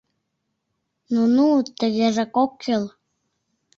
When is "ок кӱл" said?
2.43-2.83